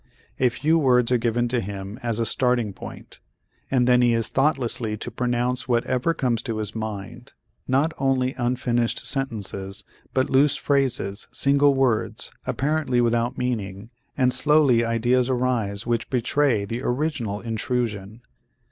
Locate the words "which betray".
15.85-16.65